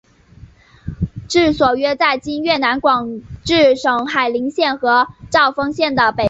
[1.27, 6.19] 治所约在今越南广治省海陵县和肇丰县的北部。